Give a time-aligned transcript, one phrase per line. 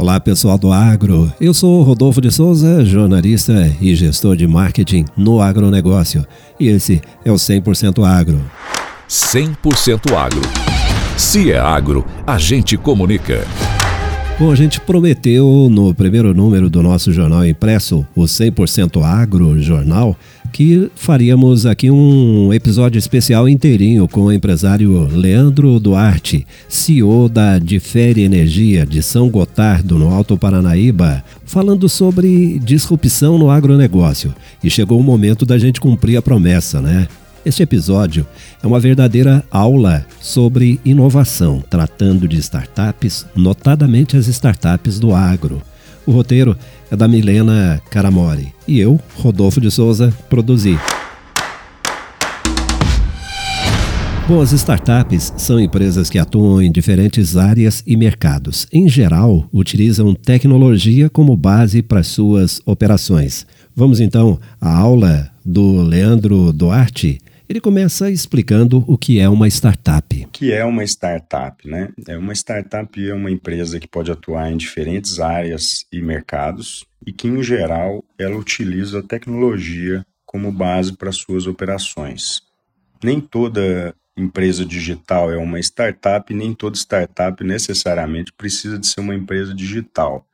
[0.00, 5.42] Olá pessoal do Agro, eu sou Rodolfo de Souza, jornalista e gestor de marketing no
[5.42, 6.26] agronegócio
[6.58, 8.40] e esse é o 100% Agro.
[9.06, 10.40] 100% Agro.
[11.18, 13.46] Se é agro, a gente comunica.
[14.38, 20.16] Bom, a gente prometeu no primeiro número do nosso jornal impresso, o 100% Agro Jornal,
[20.50, 28.22] que faríamos aqui um episódio especial inteirinho com o empresário Leandro Duarte, CEO da Difere
[28.22, 34.34] Energia de São Gotardo, no Alto Paranaíba, falando sobre disrupção no agronegócio.
[34.62, 37.08] E chegou o momento da gente cumprir a promessa, né?
[37.44, 38.26] Este episódio
[38.62, 45.62] é uma verdadeira aula sobre inovação, tratando de startups, notadamente as startups do agro.
[46.06, 46.56] O roteiro
[46.90, 50.78] é da Milena Caramori e eu, Rodolfo de Souza, produzi.
[54.30, 58.64] Bom, as startups são empresas que atuam em diferentes áreas e mercados.
[58.72, 63.44] Em geral, utilizam tecnologia como base para suas operações.
[63.74, 67.18] Vamos então à aula do Leandro Duarte,
[67.50, 70.24] ele começa explicando o que é uma startup.
[70.24, 71.88] O que é uma startup, né?
[72.06, 77.12] É uma startup é uma empresa que pode atuar em diferentes áreas e mercados e
[77.12, 82.40] que, em geral, ela utiliza a tecnologia como base para suas operações.
[83.02, 89.14] Nem toda empresa digital é uma startup, nem toda startup necessariamente precisa de ser uma
[89.16, 90.24] empresa digital.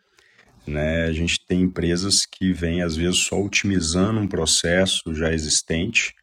[0.67, 1.05] Né?
[1.05, 6.15] A gente tem empresas que vêm, às vezes, só otimizando um processo já existente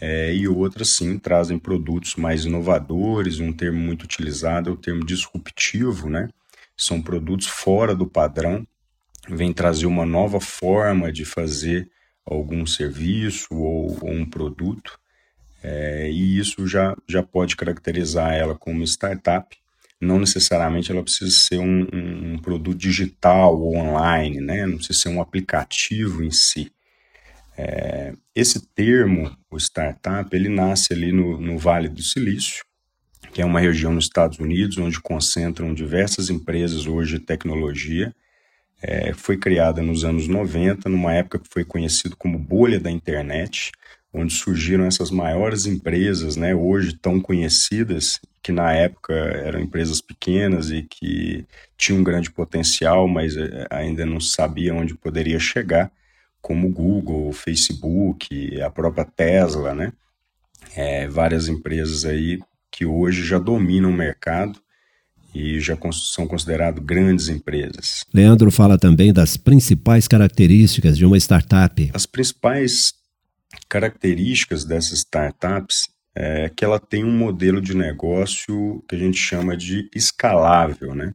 [0.00, 5.04] é, e outras sim trazem produtos mais inovadores, um termo muito utilizado é o termo
[5.04, 6.28] disruptivo, né?
[6.76, 8.66] São produtos fora do padrão,
[9.28, 11.90] vem trazer uma nova forma de fazer
[12.24, 14.98] algum serviço ou, ou um produto,
[15.62, 19.56] é, e isso já, já pode caracterizar ela como startup.
[20.00, 24.64] Não necessariamente ela precisa ser um, um, um produto digital ou online, né?
[24.64, 26.70] não precisa ser um aplicativo em si.
[27.60, 32.64] É, esse termo, o startup, ele nasce ali no, no Vale do Silício,
[33.32, 38.14] que é uma região nos Estados Unidos onde concentram diversas empresas hoje de tecnologia.
[38.80, 43.72] É, foi criada nos anos 90, numa época que foi conhecido como bolha da internet,
[44.12, 50.70] onde surgiram essas maiores empresas, né, hoje tão conhecidas, que na época eram empresas pequenas
[50.70, 51.44] e que
[51.76, 55.90] tinham um grande potencial, mas é, ainda não sabiam onde poderia chegar
[56.48, 59.92] como Google, Facebook, a própria Tesla, né?
[60.74, 62.38] É, várias empresas aí
[62.72, 64.58] que hoje já dominam o mercado
[65.34, 68.02] e já são consideradas grandes empresas.
[68.14, 71.90] Leandro fala também das principais características de uma startup.
[71.92, 72.94] As principais
[73.68, 75.82] características dessas startups
[76.14, 81.12] é que ela tem um modelo de negócio que a gente chama de escalável, né?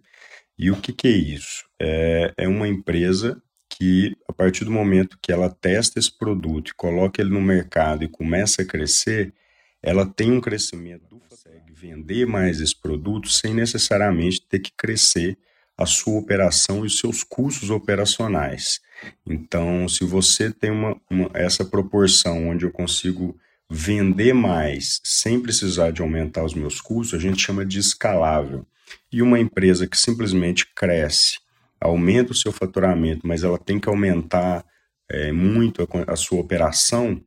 [0.60, 1.64] E o que, que é isso?
[1.82, 3.42] É, é uma empresa
[3.76, 8.04] que a partir do momento que ela testa esse produto e coloca ele no mercado
[8.04, 9.34] e começa a crescer,
[9.82, 15.38] ela tem um crescimento, consegue vender mais esse produto sem necessariamente ter que crescer
[15.76, 18.80] a sua operação e os seus custos operacionais.
[19.26, 23.36] Então, se você tem uma, uma, essa proporção onde eu consigo
[23.70, 28.68] vender mais sem precisar de aumentar os meus custos, a gente chama de escalável.
[29.12, 31.43] E uma empresa que simplesmente cresce
[31.84, 34.66] aumenta o seu faturamento, mas ela tem que aumentar
[35.12, 37.22] é, muito a, a, sua operação,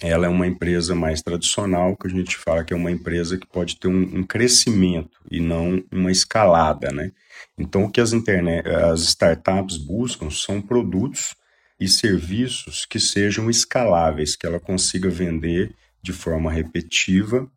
[0.00, 3.46] ela é uma empresa mais tradicional, que a gente fala que é uma empresa que
[3.46, 7.12] pode ter um, um crescimento e não uma escalada, né?
[7.56, 11.34] Então, o que as, internet, as startups buscam são produtos
[11.78, 17.48] e serviços que sejam escaláveis, que ela consiga vender de forma repetitiva,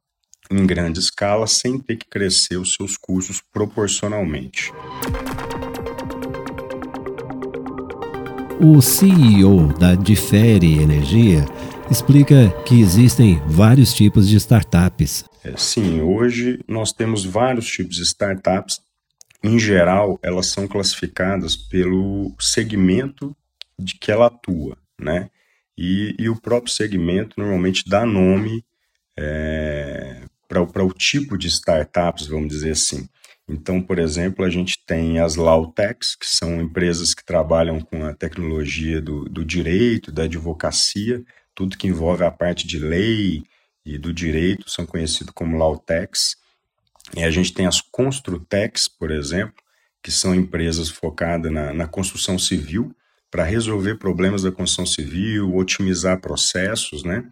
[0.51, 4.71] em grande escala, sem ter que crescer os seus custos proporcionalmente.
[8.59, 11.45] O CEO da Difere Energia
[11.91, 15.25] explica que existem vários tipos de startups.
[15.43, 18.79] É, sim, hoje nós temos vários tipos de startups.
[19.43, 23.35] Em geral, elas são classificadas pelo segmento
[23.77, 25.29] de que ela atua, né?
[25.77, 28.63] E, e o próprio segmento normalmente dá nome
[29.17, 33.07] é, para o tipo de startups, vamos dizer assim.
[33.47, 38.13] Então, por exemplo, a gente tem as Lawtechs, que são empresas que trabalham com a
[38.13, 43.43] tecnologia do, do direito, da advocacia, tudo que envolve a parte de lei
[43.85, 46.37] e do direito são conhecidos como Lawtechs.
[47.15, 49.63] E a gente tem as Construtex, por exemplo,
[50.01, 52.95] que são empresas focadas na, na construção civil,
[53.29, 57.25] para resolver problemas da construção civil, otimizar processos, né?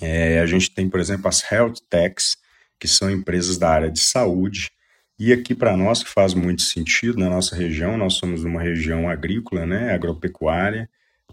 [0.00, 2.36] É, a gente tem, por exemplo, as Health Techs,
[2.78, 4.70] que são empresas da área de saúde,
[5.18, 9.08] E aqui para nós que faz muito sentido na nossa região, nós somos uma região
[9.08, 10.88] agrícola, né, agropecuária,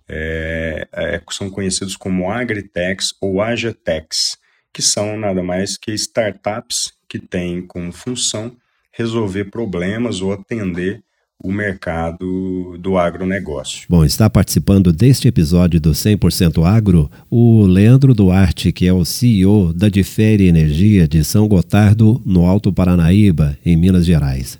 [0.07, 4.38] é, é, são conhecidos como Agritex ou Agetex,
[4.71, 8.56] que são nada mais que startups que têm como função
[8.91, 11.03] resolver problemas ou atender
[11.44, 13.86] o mercado do agronegócio.
[13.90, 19.74] Bom, está participando deste episódio do 100% Agro o Leandro Duarte, que é o CEO
[19.74, 24.57] da Difere Energia de São Gotardo, no Alto Paranaíba, em Minas Gerais.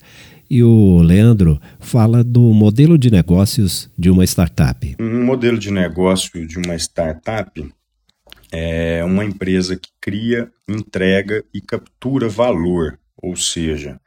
[0.50, 4.95] E o Leandro fala do modelo de negócios de uma startup.
[5.00, 7.65] Um modelo de negócio de uma startup
[8.51, 14.00] é uma empresa que cria, entrega e captura valor, ou seja,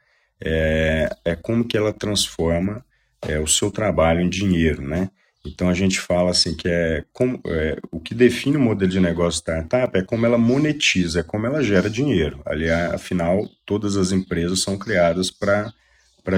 [0.43, 2.83] é, é como que ela transforma
[3.21, 5.09] é, o seu trabalho em dinheiro, né?
[5.45, 8.99] Então a gente fala assim que é, como, é, o que define o modelo de
[8.99, 12.41] negócio startup é como ela monetiza, é como ela gera dinheiro.
[12.45, 15.71] Aliás, afinal, todas as empresas são criadas para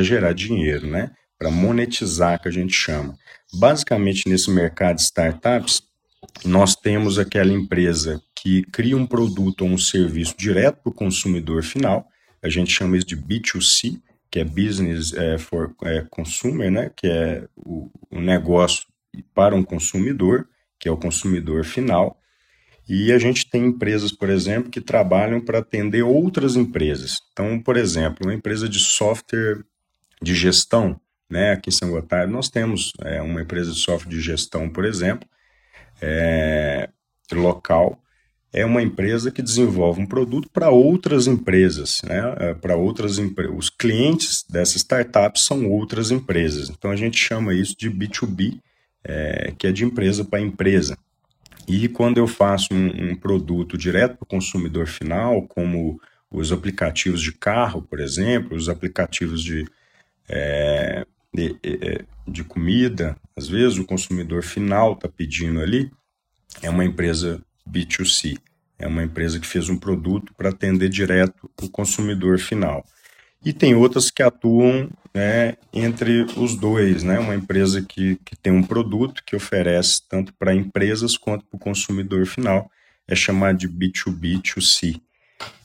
[0.03, 1.11] gerar dinheiro, né?
[1.37, 3.17] Para monetizar, que a gente chama.
[3.53, 5.81] Basicamente, nesse mercado de startups,
[6.45, 11.63] nós temos aquela empresa que cria um produto ou um serviço direto para o consumidor
[11.63, 12.05] final,
[12.41, 14.01] a gente chama isso de B2C,
[14.31, 16.91] que é Business é, for é, Consumer, né?
[16.95, 18.85] que é o, negócio
[19.33, 20.47] para um consumidor,
[20.79, 22.19] que é o consumidor final.
[22.87, 27.17] E a gente tem empresas, por exemplo, que trabalham para atender outras empresas.
[27.31, 29.63] Então, por exemplo, uma empresa de software
[30.21, 30.99] de gestão,
[31.29, 34.85] né, aqui em São Gotardo, nós temos é, uma empresa de software de gestão, por
[34.85, 35.27] exemplo,
[36.01, 36.89] é,
[37.31, 38.01] local,
[38.51, 42.35] é uma empresa que desenvolve um produto para outras empresas, né?
[42.37, 43.55] É, para outras empresas.
[43.55, 46.69] Os clientes dessa startup são outras empresas.
[46.69, 48.59] Então a gente chama isso de B2B,
[49.03, 50.97] é, que é de empresa para empresa.
[51.67, 56.01] E quando eu faço um, um produto direto para o consumidor final, como
[56.31, 59.67] os aplicativos de carro, por exemplo, os aplicativos de,
[60.27, 65.91] é, de, é, de comida, às vezes o consumidor final está pedindo ali,
[66.63, 68.37] é uma empresa B2C.
[68.77, 72.85] É uma empresa que fez um produto para atender direto o consumidor final.
[73.43, 77.19] E tem outras que atuam né, entre os dois, né?
[77.19, 81.59] Uma empresa que, que tem um produto que oferece tanto para empresas quanto para o
[81.59, 82.69] consumidor final.
[83.07, 85.01] É chamado de B2B2C.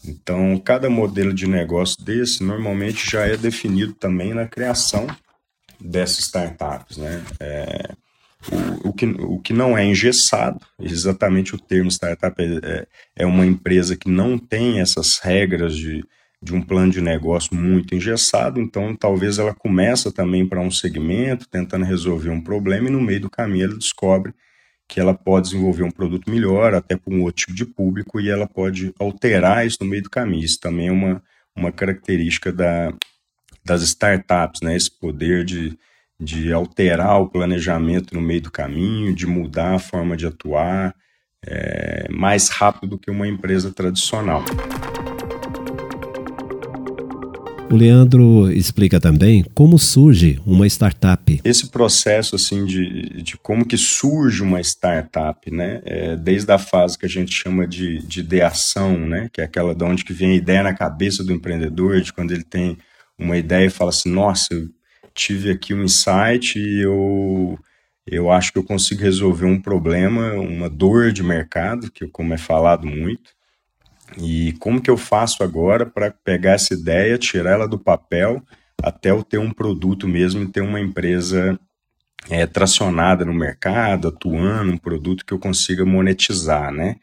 [0.04, 5.06] Então, cada modelo de negócio desse normalmente já é definido também na criação
[5.80, 7.22] dessas startups, né?
[7.40, 7.94] É,
[8.84, 12.86] o, que, o que não é engessado, exatamente o termo startup é, é,
[13.16, 16.04] é uma empresa que não tem essas regras de,
[16.42, 21.48] de um plano de negócio muito engessado, então talvez ela começa também para um segmento,
[21.48, 24.34] tentando resolver um problema, e no meio do caminho ela descobre
[24.86, 28.28] que ela pode desenvolver um produto melhor, até para um outro tipo de público, e
[28.28, 30.44] ela pode alterar isso no meio do caminho.
[30.44, 31.22] Isso também é uma,
[31.56, 32.92] uma característica da,
[33.64, 34.76] das startups, né?
[34.76, 35.76] esse poder de,
[36.24, 40.94] de alterar o planejamento no meio do caminho, de mudar a forma de atuar
[41.46, 44.42] é, mais rápido do que uma empresa tradicional.
[47.70, 51.40] O Leandro explica também como surge uma startup.
[51.44, 55.80] Esse processo assim de, de como que surge uma startup, né?
[55.84, 59.28] É, desde a fase que a gente chama de, de ideação, né?
[59.32, 62.32] Que é aquela de onde que vem a ideia na cabeça do empreendedor, de quando
[62.32, 62.78] ele tem
[63.18, 64.54] uma ideia e fala assim, nossa,
[65.14, 67.58] tive aqui um insight e eu,
[68.06, 72.38] eu acho que eu consigo resolver um problema, uma dor de mercado, que como é
[72.38, 73.32] falado muito,
[74.18, 78.42] e como que eu faço agora para pegar essa ideia, tirar ela do papel,
[78.82, 81.58] até eu ter um produto mesmo e ter uma empresa
[82.28, 86.96] é, tracionada no mercado, atuando, um produto que eu consiga monetizar, né?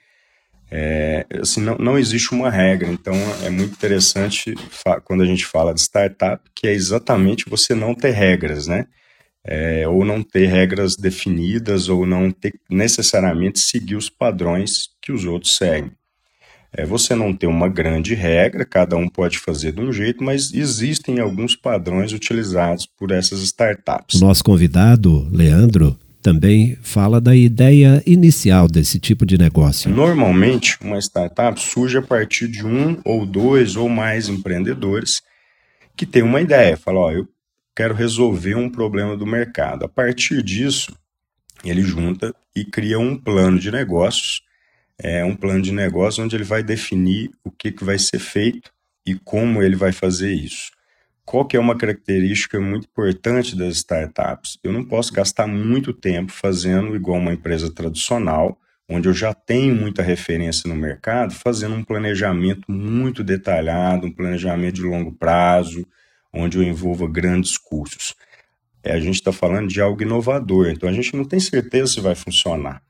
[0.73, 3.13] É, assim, não, não existe uma regra, então
[3.43, 4.55] é muito interessante
[5.03, 8.87] quando a gente fala de startup, que é exatamente você não ter regras, né?
[9.43, 15.25] É, ou não ter regras definidas, ou não ter necessariamente seguir os padrões que os
[15.25, 15.91] outros seguem.
[16.73, 20.53] É, você não tem uma grande regra, cada um pode fazer de um jeito, mas
[20.53, 24.21] existem alguns padrões utilizados por essas startups.
[24.21, 29.89] Nosso convidado, Leandro, também fala da ideia inicial desse tipo de negócio.
[29.89, 35.21] Normalmente, uma startup surge a partir de um ou dois ou mais empreendedores
[35.95, 37.27] que têm uma ideia, fala, ó, eu
[37.75, 39.85] quero resolver um problema do mercado.
[39.85, 40.95] A partir disso,
[41.63, 44.41] ele junta e cria um plano de negócios,
[44.97, 48.71] é um plano de negócio onde ele vai definir o que, que vai ser feito
[49.05, 50.71] e como ele vai fazer isso.
[51.25, 54.57] Qual que é uma característica muito importante das startups?
[54.63, 58.59] Eu não posso gastar muito tempo fazendo igual uma empresa tradicional,
[58.89, 64.75] onde eu já tenho muita referência no mercado, fazendo um planejamento muito detalhado, um planejamento
[64.75, 65.85] de longo prazo,
[66.33, 68.15] onde eu envolva grandes custos.
[68.83, 72.01] É, a gente está falando de algo inovador, então a gente não tem certeza se
[72.01, 72.81] vai funcionar.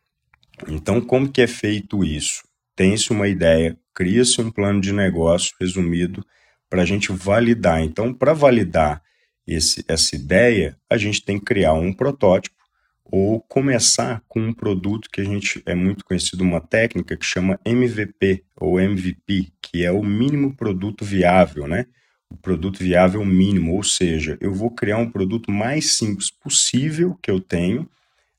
[0.67, 2.43] Então, como que é feito isso?
[2.75, 6.25] Tem-se uma ideia, cria-se um plano de negócio resumido
[6.71, 7.83] para a gente validar.
[7.83, 9.03] Então, para validar
[9.45, 12.55] esse, essa ideia, a gente tem que criar um protótipo
[13.03, 17.59] ou começar com um produto que a gente é muito conhecido uma técnica que chama
[17.65, 21.87] MVP ou MVP, que é o mínimo produto viável, né?
[22.29, 27.29] O produto viável mínimo, ou seja, eu vou criar um produto mais simples possível que
[27.29, 27.85] eu tenho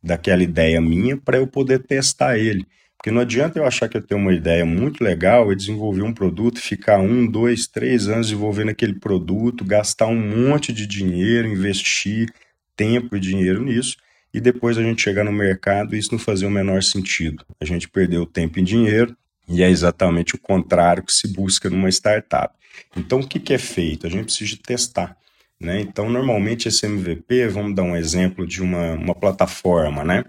[0.02, 2.66] daquela ideia minha para eu poder testar ele.
[3.02, 6.14] Porque não adianta eu achar que eu tenho uma ideia muito legal e desenvolver um
[6.14, 12.32] produto, ficar um, dois, três anos desenvolvendo aquele produto, gastar um monte de dinheiro, investir
[12.76, 13.96] tempo e dinheiro nisso
[14.32, 17.44] e depois a gente chegar no mercado e isso não fazer o menor sentido.
[17.60, 19.16] A gente perdeu tempo e dinheiro
[19.48, 22.54] e é exatamente o contrário que se busca numa startup.
[22.96, 24.06] Então, o que, que é feito?
[24.06, 25.16] A gente precisa testar.
[25.58, 25.80] Né?
[25.80, 30.22] Então, normalmente esse MVP, vamos dar um exemplo de uma, uma plataforma, né?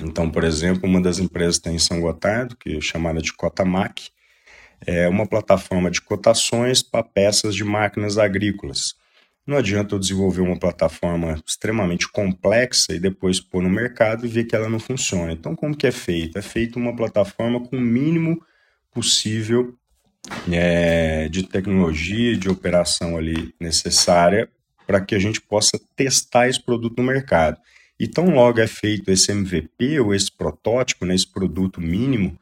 [0.00, 4.10] Então, por exemplo, uma das empresas tem em São Gotardo, que é chamada de Cotamac,
[4.86, 8.94] é uma plataforma de cotações para peças de máquinas agrícolas.
[9.46, 14.44] Não adianta eu desenvolver uma plataforma extremamente complexa e depois pôr no mercado e ver
[14.44, 15.32] que ela não funciona.
[15.32, 16.38] Então, como que é feito?
[16.38, 18.40] É feita uma plataforma com o mínimo
[18.92, 19.74] possível
[20.50, 24.48] é, de tecnologia, de operação ali necessária
[24.86, 27.58] para que a gente possa testar esse produto no mercado.
[28.00, 32.34] E tão logo é feito esse MVP ou esse protótipo, né, esse produto mínimo,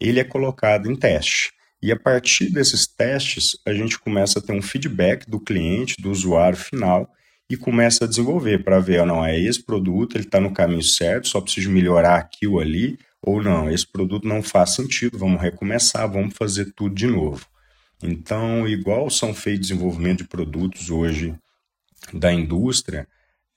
[0.00, 1.52] ele é colocado em teste.
[1.82, 6.10] E a partir desses testes, a gente começa a ter um feedback do cliente, do
[6.10, 7.12] usuário final,
[7.50, 11.28] e começa a desenvolver para ver, não, é esse produto, ele está no caminho certo,
[11.28, 16.10] só preciso melhorar aqui ou ali, ou não, esse produto não faz sentido, vamos recomeçar,
[16.10, 17.46] vamos fazer tudo de novo.
[18.02, 21.34] Então, igual são feitos desenvolvimento de produtos hoje
[22.14, 23.06] da indústria,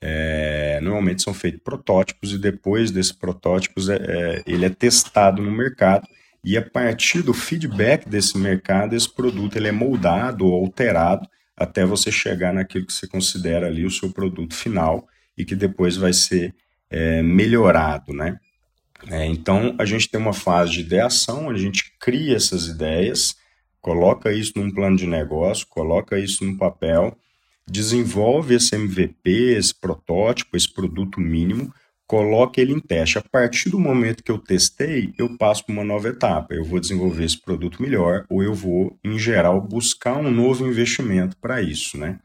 [0.01, 5.51] é, normalmente são feitos protótipos e depois desses protótipos é, é, ele é testado no
[5.51, 6.07] mercado
[6.45, 11.83] e a partir do feedback desse mercado, esse produto ele é moldado ou alterado até
[11.83, 16.13] você chegar naquilo que você considera ali o seu produto final e que depois vai
[16.13, 16.53] ser
[16.87, 18.37] é, melhorado, né?
[19.09, 23.35] É, então, a gente tem uma fase de ideação, a gente cria essas ideias,
[23.81, 27.17] coloca isso num plano de negócio, coloca isso no papel,
[27.67, 31.73] desenvolve esse MVP, esse protótipo, esse produto mínimo,
[32.07, 33.17] coloque ele em teste.
[33.17, 36.53] A partir do momento que eu testei, eu passo para uma nova etapa.
[36.53, 41.35] Eu vou desenvolver esse produto melhor ou eu vou, em geral, buscar um novo investimento
[41.37, 42.19] para isso, né?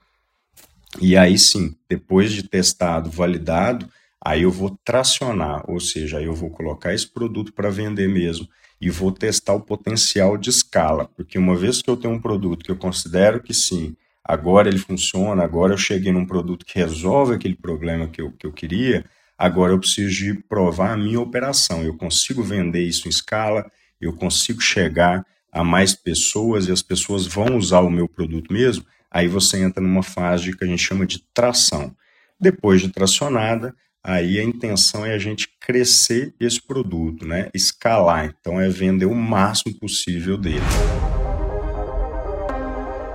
[1.00, 3.88] E aí sim, depois de testado, validado,
[4.22, 8.46] aí eu vou tracionar, ou seja, aí eu vou colocar esse produto para vender mesmo
[8.80, 12.64] e vou testar o potencial de escala, porque uma vez que eu tenho um produto
[12.64, 13.94] que eu considero que sim,
[14.32, 18.46] agora ele funciona, agora eu cheguei num produto que resolve aquele problema que eu, que
[18.46, 19.04] eu queria,
[19.40, 21.82] Agora eu preciso de provar a minha operação.
[21.82, 23.64] Eu consigo vender isso em escala,
[23.98, 28.84] eu consigo chegar a mais pessoas e as pessoas vão usar o meu produto mesmo.
[29.10, 31.96] Aí você entra numa fase que a gente chama de tração.
[32.38, 37.48] Depois de tracionada, aí a intenção é a gente crescer esse produto, né?
[37.54, 38.26] Escalar.
[38.38, 40.60] Então é vender o máximo possível dele.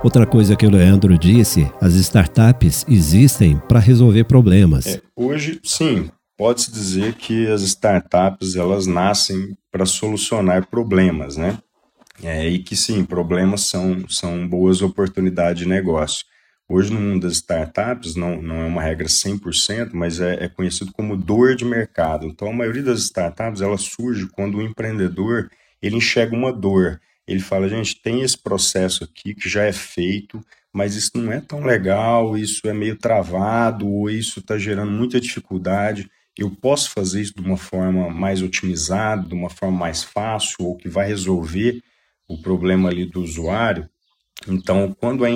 [0.06, 4.86] Outra coisa que o Leandro disse, as startups existem para resolver problemas.
[4.86, 11.58] É, hoje, sim, pode-se dizer que as startups elas nascem para solucionar problemas, né?
[12.22, 16.24] É, e que sim, problemas são, são boas oportunidades de negócio.
[16.68, 20.92] Hoje, no mundo das startups, não, não é uma regra 100%, mas é, é conhecido
[20.92, 22.26] como dor de mercado.
[22.26, 25.50] Então, a maioria das startups ela surge quando o empreendedor
[25.82, 27.00] ele enxerga uma dor.
[27.26, 30.40] Ele fala, gente, tem esse processo aqui que já é feito,
[30.72, 35.20] mas isso não é tão legal, isso é meio travado, ou isso está gerando muita
[35.20, 40.56] dificuldade eu posso fazer isso de uma forma mais otimizada, de uma forma mais fácil,
[40.60, 41.82] ou que vai resolver
[42.28, 43.88] o problema ali do usuário.
[44.46, 45.30] Então, quando é,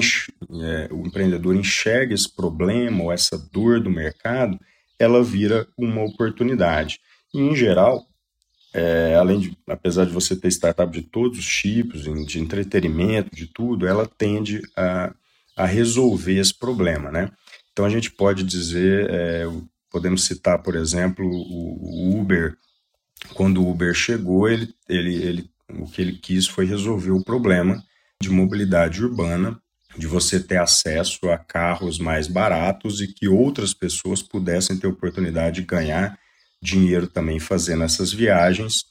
[0.90, 4.60] o empreendedor enxerga esse problema ou essa dor do mercado,
[4.98, 7.00] ela vira uma oportunidade.
[7.32, 8.06] E, em geral,
[8.72, 13.46] é, além de, apesar de você ter startup de todos os tipos, de entretenimento, de
[13.46, 15.12] tudo, ela tende a,
[15.56, 17.30] a resolver esse problema, né?
[17.72, 19.46] Então a gente pode dizer, é,
[19.90, 22.56] Podemos citar, por exemplo, o, Uber.
[23.34, 27.82] Quando o Uber chegou, ele, ele, ele, o que ele quis foi resolver o problema
[28.20, 29.60] de mobilidade urbana,
[29.98, 35.60] de você ter acesso a carros mais baratos e que outras pessoas pudessem ter oportunidade
[35.60, 36.16] de ganhar
[36.62, 38.84] dinheiro também fazendo essas viagens.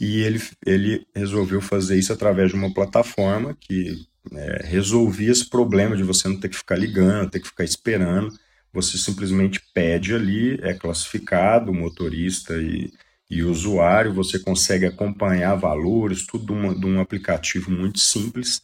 [0.00, 5.96] e ele, ele resolveu fazer isso através de uma plataforma que é, resolvia esse problema
[5.96, 8.32] de você não ter que ficar ligando, ter que ficar esperando.
[8.72, 12.92] Você simplesmente pede ali, é classificado, o motorista e,
[13.30, 18.62] e o usuário, você consegue acompanhar valores, tudo de, uma, de um aplicativo muito simples.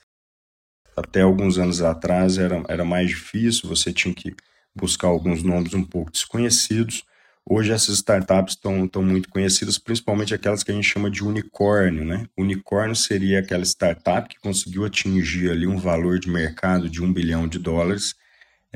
[0.96, 4.34] Até alguns anos atrás era, era mais difícil, você tinha que
[4.74, 7.04] buscar alguns nomes um pouco desconhecidos.
[7.52, 12.26] Hoje essas startups estão muito conhecidas, principalmente aquelas que a gente chama de unicórnio, né?
[12.38, 17.48] Unicórnio seria aquela startup que conseguiu atingir ali um valor de mercado de um bilhão
[17.48, 18.14] de dólares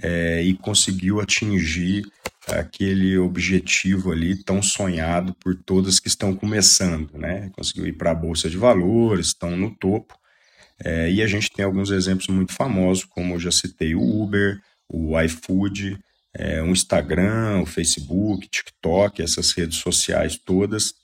[0.03, 2.05] é, e conseguiu atingir
[2.49, 7.53] aquele objetivo ali tão sonhado por todas que estão começando, né?
[7.53, 10.19] Conseguiu ir para a bolsa de valores, estão no topo.
[10.85, 14.61] É, e a gente tem alguns exemplos muito famosos, como eu já citei o Uber,
[14.89, 15.97] o iFood,
[16.35, 20.95] é, o Instagram, o Facebook, TikTok, essas redes sociais todas,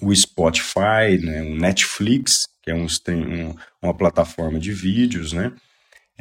[0.00, 5.52] o Spotify, né, o Netflix, que é um, um, uma plataforma de vídeos, né,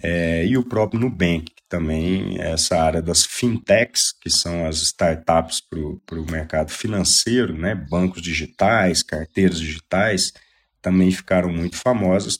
[0.01, 4.81] é, e o próprio Nubank, que também é essa área das fintechs, que são as
[4.81, 10.33] startups para o mercado financeiro, né, bancos digitais, carteiras digitais,
[10.81, 12.39] também ficaram muito famosas.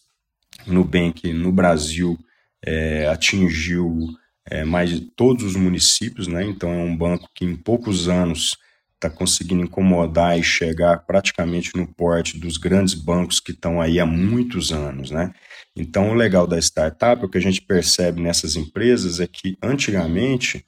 [0.66, 2.18] O Nubank no Brasil
[2.66, 4.08] é, atingiu
[4.50, 6.44] é, mais de todos os municípios, né?
[6.44, 8.58] Então é um banco que em poucos anos
[8.96, 14.06] está conseguindo incomodar e chegar praticamente no porte dos grandes bancos que estão aí há
[14.06, 15.34] muitos anos, né?
[15.76, 20.66] Então o legal da startup, o que a gente percebe nessas empresas é que antigamente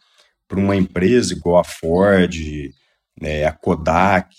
[0.48, 2.36] para uma empresa igual a Ford,
[3.22, 4.38] é, a Kodak,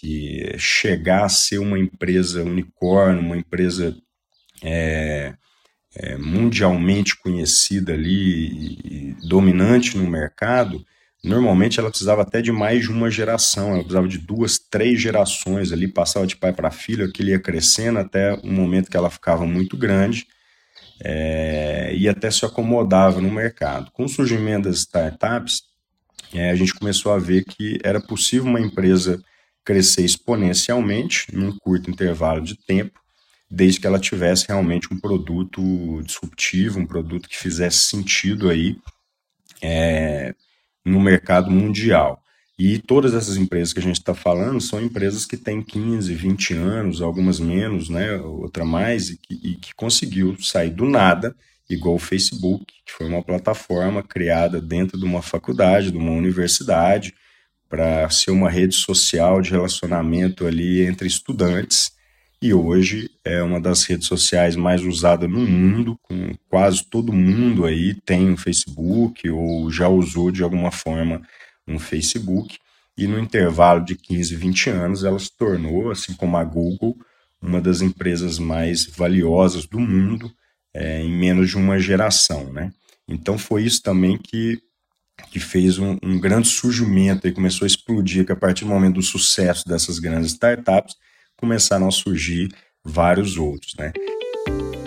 [0.58, 3.96] chegar a ser uma empresa unicórnio, uma empresa
[4.62, 5.34] é,
[5.94, 10.84] é, mundialmente conhecida ali e, dominante no mercado,
[11.22, 15.70] normalmente ela precisava até de mais de uma geração, ela precisava de duas, três gerações
[15.70, 19.46] ali, passava de pai para filho, aquilo ia crescendo até o momento que ela ficava
[19.46, 20.26] muito grande
[21.04, 23.90] é, e até se acomodava no mercado.
[23.92, 25.62] Com o surgimento das startups,
[26.32, 29.22] é, a gente começou a ver que era possível uma empresa
[29.64, 33.01] crescer exponencialmente num curto intervalo de tempo,
[33.54, 35.60] desde que ela tivesse realmente um produto
[36.02, 38.78] disruptivo, um produto que fizesse sentido aí
[39.60, 40.34] é,
[40.82, 42.22] no mercado mundial.
[42.58, 46.54] E todas essas empresas que a gente está falando são empresas que têm 15, 20
[46.54, 51.36] anos, algumas menos, né, outra mais, e que, e que conseguiu sair do nada,
[51.68, 57.14] igual o Facebook, que foi uma plataforma criada dentro de uma faculdade, de uma universidade,
[57.68, 61.92] para ser uma rede social de relacionamento ali entre estudantes
[62.42, 67.64] e hoje é uma das redes sociais mais usadas no mundo, com quase todo mundo
[67.64, 71.22] aí tem um Facebook ou já usou de alguma forma
[71.68, 72.58] um Facebook,
[72.98, 76.96] e no intervalo de 15, 20 anos ela se tornou, assim como a Google,
[77.40, 80.28] uma das empresas mais valiosas do mundo
[80.74, 82.72] é, em menos de uma geração, né?
[83.06, 84.60] Então foi isso também que,
[85.30, 88.96] que fez um, um grande surgimento e começou a explodir, que a partir do momento
[88.96, 90.96] do sucesso dessas grandes startups,
[91.42, 92.48] começaram a surgir
[92.84, 93.92] vários outros, né?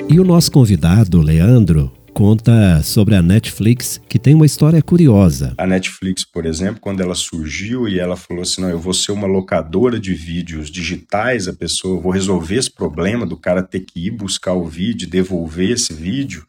[0.09, 5.53] E o nosso convidado, Leandro, conta sobre a Netflix, que tem uma história curiosa.
[5.57, 9.11] A Netflix, por exemplo, quando ela surgiu e ela falou assim: não, eu vou ser
[9.11, 13.81] uma locadora de vídeos digitais, a pessoa, eu vou resolver esse problema do cara ter
[13.81, 16.45] que ir buscar o vídeo, devolver esse vídeo.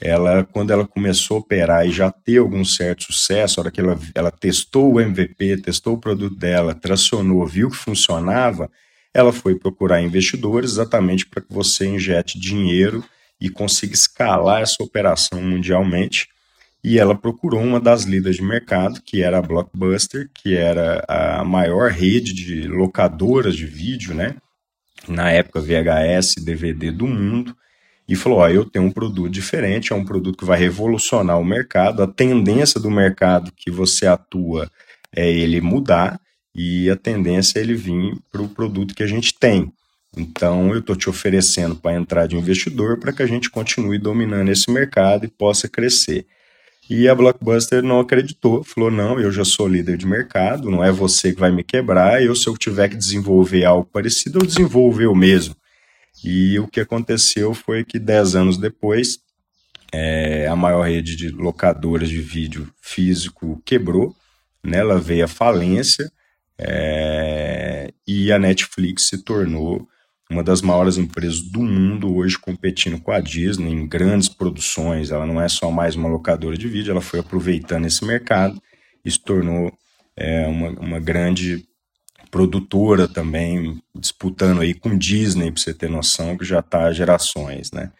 [0.00, 3.80] Ela, quando ela começou a operar e já ter algum certo sucesso, a hora que
[3.80, 8.70] ela, ela testou o MVP, testou o produto dela, tracionou, viu que funcionava,
[9.16, 13.02] ela foi procurar investidores exatamente para que você injete dinheiro
[13.40, 16.28] e consiga escalar essa operação mundialmente.
[16.84, 21.42] E ela procurou uma das líderes de mercado, que era a Blockbuster, que era a
[21.42, 24.36] maior rede de locadoras de vídeo, né?
[25.08, 27.56] Na época VHS, DVD do mundo,
[28.06, 31.44] e falou: Ó, eu tenho um produto diferente, é um produto que vai revolucionar o
[31.44, 32.02] mercado.
[32.02, 34.70] A tendência do mercado que você atua
[35.10, 36.20] é ele mudar,
[36.56, 39.70] e a tendência é ele vir para o produto que a gente tem.
[40.16, 44.48] Então, eu estou te oferecendo para entrar de investidor para que a gente continue dominando
[44.48, 46.26] esse mercado e possa crescer.
[46.88, 50.90] E a Blockbuster não acreditou, falou: não, eu já sou líder de mercado, não é
[50.90, 55.02] você que vai me quebrar, eu, se eu tiver que desenvolver algo parecido, eu desenvolvo
[55.02, 55.54] eu mesmo.
[56.24, 59.18] E o que aconteceu foi que, dez anos depois,
[59.92, 64.16] é, a maior rede de locadoras de vídeo físico quebrou,
[64.64, 66.10] né, ela veio à falência,
[66.58, 69.86] é, e a Netflix se tornou
[70.30, 75.10] uma das maiores empresas do mundo hoje competindo com a Disney em grandes produções.
[75.10, 78.60] Ela não é só mais uma locadora de vídeo, ela foi aproveitando esse mercado
[79.04, 79.72] e se tornou
[80.16, 81.64] é, uma, uma grande
[82.30, 87.92] produtora também, disputando aí com Disney, para você ter noção, que já está gerações, né?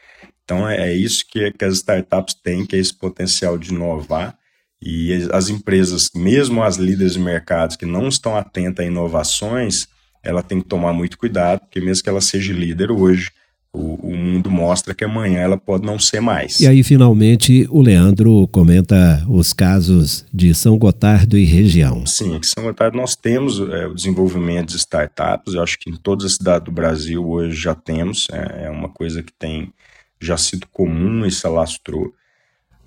[0.44, 4.36] Então é, é isso que, que as startups têm, que é esse potencial de inovar
[4.80, 9.86] e as empresas, mesmo as líderes de mercados que não estão atentas a inovações,
[10.22, 13.30] ela tem que tomar muito cuidado, porque mesmo que ela seja líder hoje,
[13.72, 16.60] o, o, mundo mostra que amanhã ela pode não ser mais.
[16.60, 22.06] E aí, finalmente, o Leandro comenta os casos de São Gotardo e região.
[22.06, 25.96] Sim, em São Gotardo nós temos é, o desenvolvimento de startups, eu acho que em
[25.96, 29.72] todas as cidades do Brasil hoje já temos, é, é uma coisa que tem
[30.20, 32.12] já sido comum e se alastrou.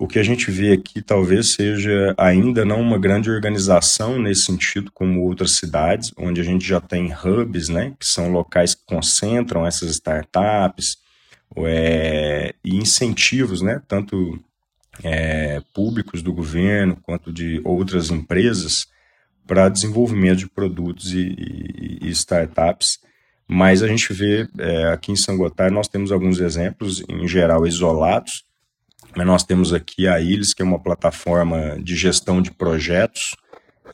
[0.00, 4.90] O que a gente vê aqui talvez seja ainda não uma grande organização nesse sentido,
[4.90, 9.66] como outras cidades, onde a gente já tem hubs, né, que são locais que concentram
[9.66, 10.96] essas startups
[11.54, 14.42] é, e incentivos, né, tanto
[15.04, 18.86] é, públicos do governo quanto de outras empresas
[19.46, 23.00] para desenvolvimento de produtos e, e, e startups.
[23.46, 27.66] Mas a gente vê é, aqui em São Gotardo, nós temos alguns exemplos, em geral
[27.66, 28.48] isolados,
[29.16, 33.36] nós temos aqui a Ilis, que é uma plataforma de gestão de projetos,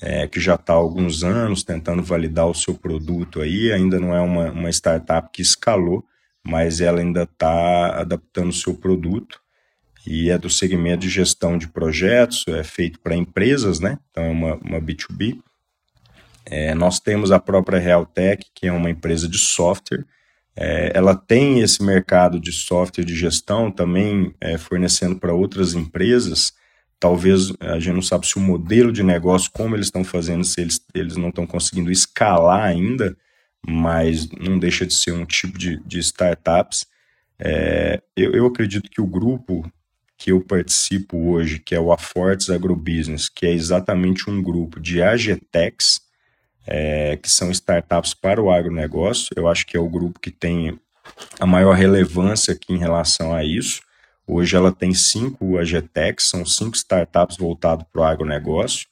[0.00, 4.14] é, que já está há alguns anos tentando validar o seu produto aí, ainda não
[4.14, 6.04] é uma, uma startup que escalou,
[6.42, 9.40] mas ela ainda está adaptando o seu produto
[10.06, 13.98] e é do segmento de gestão de projetos, é feito para empresas, né?
[14.10, 15.38] Então é uma, uma B2B.
[16.44, 20.04] É, nós temos a própria Realtech, que é uma empresa de software,
[20.56, 26.54] é, ela tem esse mercado de software de gestão também é, fornecendo para outras empresas.
[26.98, 30.62] Talvez a gente não sabe se o modelo de negócio, como eles estão fazendo, se
[30.62, 33.14] eles, eles não estão conseguindo escalar ainda,
[33.66, 36.86] mas não deixa de ser um tipo de, de startups.
[37.38, 39.70] É, eu, eu acredito que o grupo
[40.16, 45.02] que eu participo hoje, que é o Afortes Agrobusiness, que é exatamente um grupo de
[45.02, 46.00] AGTEX,
[46.66, 49.28] é, que são startups para o agronegócio.
[49.36, 50.78] Eu acho que é o grupo que tem
[51.38, 53.80] a maior relevância aqui em relação a isso.
[54.26, 58.88] Hoje ela tem cinco AGTECs, são cinco startups voltadas para o agronegócio,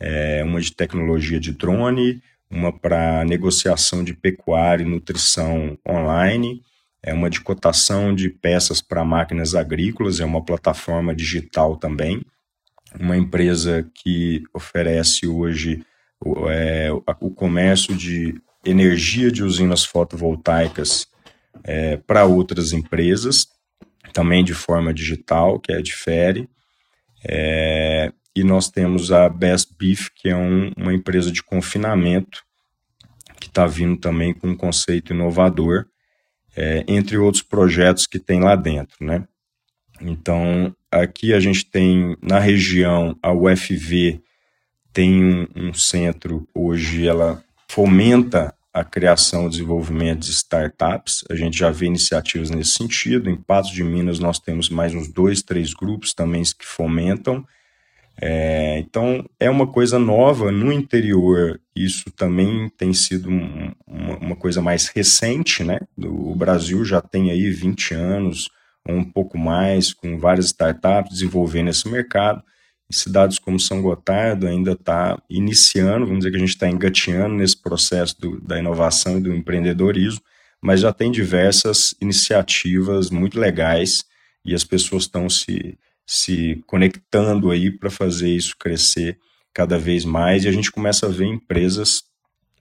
[0.00, 6.62] é, uma de tecnologia de drone, uma para negociação de pecuária e nutrição online,
[7.02, 12.22] é uma de cotação de peças para máquinas agrícolas, é uma plataforma digital também,
[12.98, 15.84] uma empresa que oferece hoje
[16.20, 21.06] o, é, o comércio de energia de usinas fotovoltaicas
[21.64, 23.46] é, para outras empresas,
[24.12, 26.48] também de forma digital, que é Difere.
[27.24, 32.42] É, e nós temos a Best Beef, que é um, uma empresa de confinamento,
[33.40, 35.86] que está vindo também com um conceito inovador,
[36.56, 39.26] é, entre outros projetos que tem lá dentro, né?
[40.00, 44.22] Então, aqui a gente tem na região a UFV,
[44.92, 51.24] tem um, um centro hoje, ela fomenta a criação e desenvolvimento de startups.
[51.30, 53.28] A gente já vê iniciativas nesse sentido.
[53.28, 57.44] Em Patos de Minas, nós temos mais uns dois, três grupos também que fomentam.
[58.20, 61.60] É, então, é uma coisa nova no interior.
[61.74, 65.78] Isso também tem sido um, uma, uma, coisa mais recente, né?
[65.96, 68.48] O Brasil já tem aí 20 anos,
[68.86, 72.42] ou um pouco mais, com várias startups desenvolvendo esse mercado.
[72.90, 77.60] Cidades como São Gotardo ainda está iniciando, vamos dizer que a gente está engateando nesse
[77.60, 80.22] processo do, da inovação e do empreendedorismo,
[80.60, 84.04] mas já tem diversas iniciativas muito legais
[84.44, 89.18] e as pessoas estão se, se conectando aí para fazer isso crescer
[89.52, 92.02] cada vez mais e a gente começa a ver empresas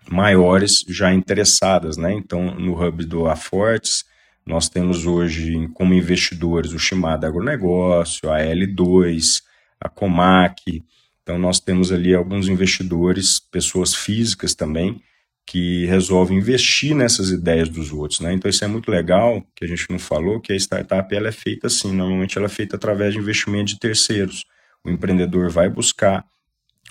[0.10, 2.14] maiores já interessadas, né?
[2.14, 4.04] Então, no hub do Afortes,
[4.46, 9.42] nós temos hoje como investidores o Shimada Agronegócio, a L2,
[9.80, 10.84] a Comac.
[11.24, 15.02] Então, nós temos ali alguns investidores, pessoas físicas também,
[15.46, 18.20] que resolvem investir nessas ideias dos outros.
[18.20, 18.34] Né?
[18.34, 21.32] Então, isso é muito legal, que a gente não falou, que a startup ela é
[21.32, 24.46] feita assim, normalmente ela é feita através de investimento de terceiros.
[24.84, 26.26] O empreendedor vai buscar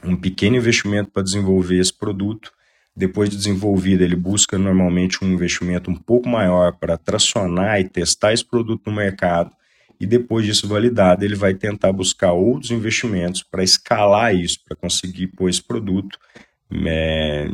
[0.02, 2.52] um pequeno investimento para desenvolver esse produto,
[2.96, 8.32] depois de desenvolvido, ele busca normalmente um investimento um pouco maior para tracionar e testar
[8.32, 9.50] esse produto no mercado
[10.00, 15.28] e depois disso validado, ele vai tentar buscar outros investimentos para escalar isso, para conseguir
[15.28, 16.18] pôr esse produto
[16.84, 17.46] é,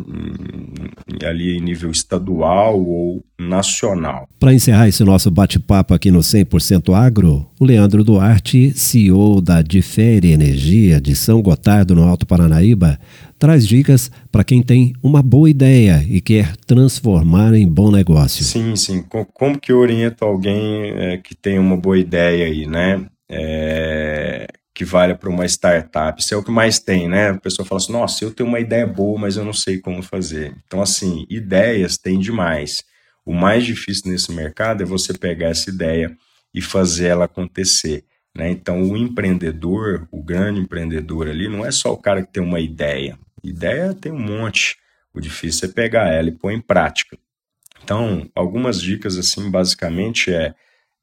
[1.24, 4.26] ali em nível estadual ou nacional.
[4.38, 10.32] Para encerrar esse nosso bate-papo aqui no 100% Agro, o Leandro Duarte, CEO da Difere
[10.32, 12.98] Energia de São Gotardo, no Alto Paranaíba,
[13.42, 18.44] traz dicas para quem tem uma boa ideia e quer transformar em bom negócio.
[18.44, 19.02] Sim, sim.
[19.34, 23.04] Como que eu oriento alguém é, que tem uma boa ideia aí, né?
[23.28, 26.22] É, que vale para uma startup.
[26.22, 27.30] Isso é o que mais tem, né?
[27.30, 30.04] A pessoa fala assim: nossa, eu tenho uma ideia boa, mas eu não sei como
[30.04, 30.54] fazer.
[30.64, 32.84] Então, assim, ideias tem demais.
[33.26, 36.16] O mais difícil nesse mercado é você pegar essa ideia
[36.54, 38.04] e fazer ela acontecer.
[38.36, 38.52] Né?
[38.52, 42.60] Então, o empreendedor, o grande empreendedor ali, não é só o cara que tem uma
[42.60, 43.18] ideia.
[43.42, 44.76] Ideia tem um monte.
[45.12, 47.18] O difícil é pegar ela e pôr em prática.
[47.82, 50.54] Então, algumas dicas, assim, basicamente é,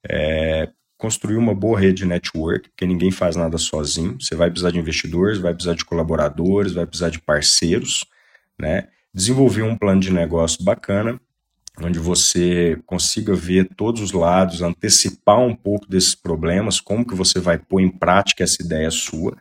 [0.07, 4.17] é construir uma boa rede de network, porque ninguém faz nada sozinho.
[4.19, 8.05] Você vai precisar de investidores, vai precisar de colaboradores, vai precisar de parceiros,
[8.59, 8.87] né?
[9.13, 11.19] Desenvolver um plano de negócio bacana,
[11.81, 17.39] onde você consiga ver todos os lados, antecipar um pouco desses problemas, como que você
[17.39, 19.37] vai pôr em prática essa ideia sua,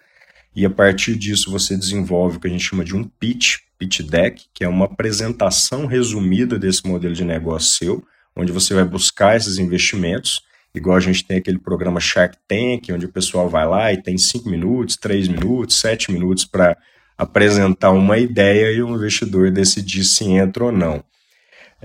[0.55, 4.01] e a partir disso você desenvolve o que a gente chama de um pitch, pitch
[4.03, 9.37] deck, que é uma apresentação resumida desse modelo de negócio seu, onde você vai buscar
[9.37, 10.41] esses investimentos,
[10.75, 14.17] igual a gente tem aquele programa Shark Tank, onde o pessoal vai lá e tem
[14.17, 16.77] cinco minutos, três minutos, sete minutos para
[17.17, 21.03] apresentar uma ideia e o investidor decidir se entra ou não.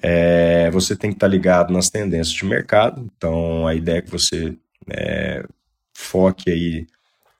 [0.01, 4.01] É, você tem que estar tá ligado nas tendências de mercado, então a ideia é
[4.01, 4.55] que você
[4.89, 5.43] é,
[5.93, 6.87] foque aí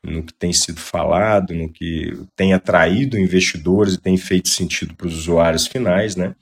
[0.04, 5.08] no que tem sido falado, no que tem atraído investidores e tem feito sentido para
[5.08, 6.36] os usuários finais, né?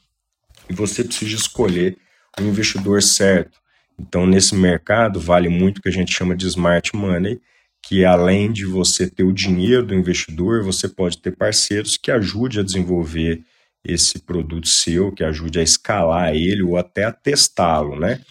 [0.69, 1.97] E você precisa escolher
[2.39, 3.59] o investidor certo.
[3.99, 7.39] Então, nesse mercado, vale muito o que a gente chama de smart money,
[7.83, 12.59] que além de você ter o dinheiro do investidor, você pode ter parceiros que ajude
[12.59, 13.43] a desenvolver
[13.83, 18.21] esse produto seu, que ajude a escalar ele ou até a testá-lo, né?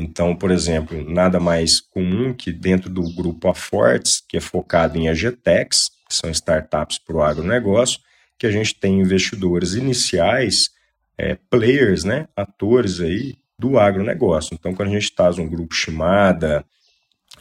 [0.00, 5.08] Então, por exemplo, nada mais comum que dentro do grupo Afortes, que é focado em
[5.08, 7.98] AGTEX, que são startups para o agronegócio,
[8.38, 10.70] que a gente tem investidores iniciais,
[11.18, 14.54] é, players, né, atores aí do agronegócio.
[14.54, 16.64] Então, quando a gente está um grupo chamada,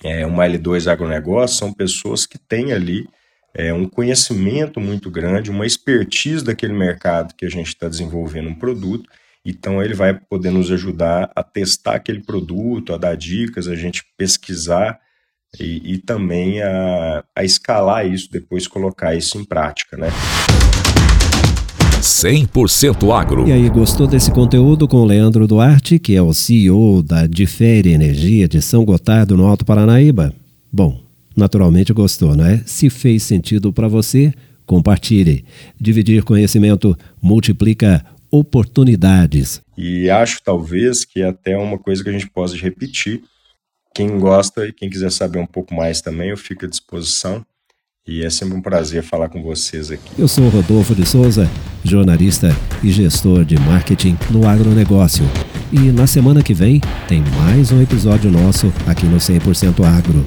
[0.03, 3.07] é, uma L2 agronegócio, são pessoas que têm ali
[3.53, 8.55] é, um conhecimento muito grande, uma expertise daquele mercado que a gente está desenvolvendo um
[8.55, 9.07] produto.
[9.49, 14.03] Então, ele vai poder nos ajudar a testar aquele produto, a dar dicas, a gente
[14.17, 14.99] pesquisar
[15.57, 20.09] e, e também a, a escalar isso, depois colocar isso em prática, né?
[22.01, 23.47] 100% agro.
[23.47, 27.93] E aí, gostou desse conteúdo com o Leandro Duarte, que é o CEO da Difere
[27.93, 30.33] Energia de São Gotardo, no Alto Paranaíba?
[30.69, 30.99] Bom,
[31.37, 32.61] naturalmente gostou, não é?
[32.65, 34.33] Se fez sentido para você,
[34.65, 35.45] compartilhe.
[35.79, 38.03] Dividir conhecimento multiplica
[38.39, 39.61] oportunidades.
[39.77, 43.21] E acho talvez que é até uma coisa que a gente possa repetir.
[43.93, 47.45] Quem gosta e quem quiser saber um pouco mais também, eu fico à disposição.
[48.07, 50.09] E é sempre um prazer falar com vocês aqui.
[50.17, 51.49] Eu sou Rodolfo de Souza,
[51.83, 55.25] jornalista e gestor de marketing no agronegócio.
[55.73, 60.23] E na semana que vem tem mais um episódio nosso aqui no 100% Agro.